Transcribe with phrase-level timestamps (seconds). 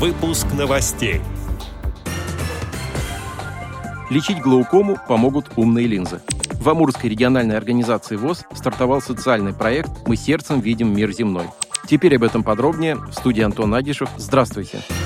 [0.00, 1.20] Выпуск новостей.
[4.08, 6.22] Лечить глаукому помогут умные линзы.
[6.52, 11.50] В Амурской региональной организации ВОЗ стартовал социальный проект «Мы сердцем видим мир земной».
[11.86, 12.96] Теперь об этом подробнее.
[12.96, 14.08] В студии Антон Агишев.
[14.16, 14.78] Здравствуйте.
[14.78, 14.99] Здравствуйте.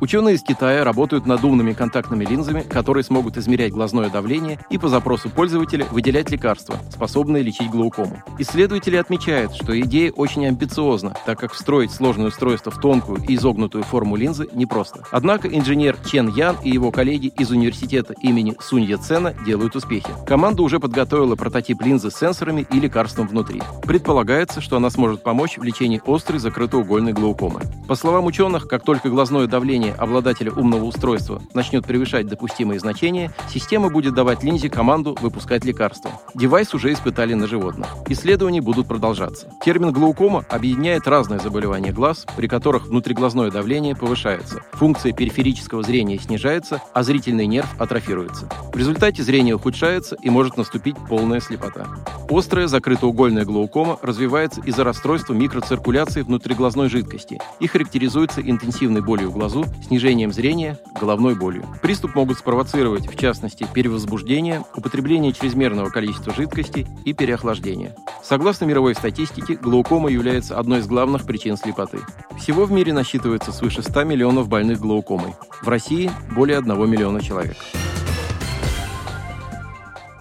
[0.00, 4.88] Ученые из Китая работают над умными контактными линзами, которые смогут измерять глазное давление и по
[4.88, 8.22] запросу пользователя выделять лекарства, способные лечить глаукому.
[8.38, 13.84] Исследователи отмечают, что идея очень амбициозна, так как встроить сложное устройство в тонкую и изогнутую
[13.84, 15.04] форму линзы непросто.
[15.10, 20.08] Однако инженер Чен Ян и его коллеги из университета имени Сунь Яцена делают успехи.
[20.26, 23.62] Команда уже подготовила прототип линзы с сенсорами и лекарством внутри.
[23.82, 27.60] Предполагается, что она сможет помочь в лечении острой закрытоугольной глаукомы.
[27.88, 33.32] По словам ученых, как только глазное давление давление обладателя умного устройства начнет превышать допустимые значения,
[33.48, 36.10] система будет давать линзе команду выпускать лекарства.
[36.34, 37.88] Девайс уже испытали на животных.
[38.08, 39.48] Исследования будут продолжаться.
[39.64, 46.82] Термин глаукома объединяет разные заболевания глаз, при которых внутриглазное давление повышается, функция периферического зрения снижается,
[46.92, 48.48] а зрительный нерв атрофируется.
[48.72, 51.86] В результате зрение ухудшается и может наступить полная слепота.
[52.28, 59.64] Острая закрытоугольная глаукома развивается из-за расстройства микроциркуляции внутриглазной жидкости и характеризуется интенсивной болью в глазу,
[59.84, 61.64] снижением зрения, головной болью.
[61.82, 67.94] Приступ могут спровоцировать, в частности, перевозбуждение, употребление чрезмерного количества жидкости и переохлаждение.
[68.22, 71.98] Согласно мировой статистике, глаукома является одной из главных причин слепоты.
[72.38, 75.34] Всего в мире насчитывается свыше 100 миллионов больных глаукомой.
[75.62, 77.56] В России более 1 миллиона человек.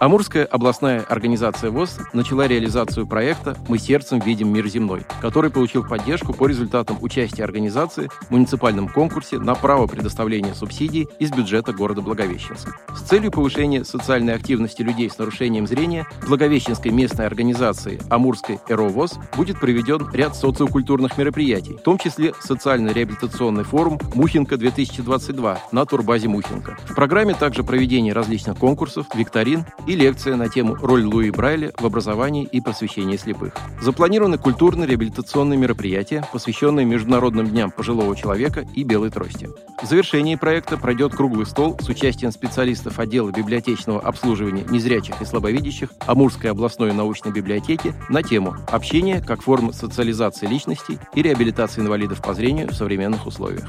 [0.00, 6.32] Амурская областная организация ВОЗ начала реализацию проекта «Мы сердцем видим мир земной», который получил поддержку
[6.32, 12.76] по результатам участия организации в муниципальном конкурсе на право предоставления субсидий из бюджета города Благовещенск.
[12.94, 19.14] С целью повышения социальной активности людей с нарушением зрения Благовещенской местной организации Амурской ЭРО ВОЗ
[19.36, 26.76] будет проведен ряд социокультурных мероприятий, в том числе социально-реабилитационный форум «Мухинка-2022» на турбазе Мухинка.
[26.84, 31.86] В программе также проведение различных конкурсов, викторин и лекция на тему «Роль Луи Брайля в
[31.86, 33.54] образовании и просвещении слепых».
[33.80, 39.48] Запланированы культурно-реабилитационные мероприятия, посвященные Международным дням пожилого человека и белой трости.
[39.82, 45.90] В завершении проекта пройдет круглый стол с участием специалистов отдела библиотечного обслуживания незрячих и слабовидящих
[46.06, 52.34] Амурской областной научной библиотеки на тему «Общение как форма социализации личности и реабилитации инвалидов по
[52.34, 53.68] зрению в современных условиях».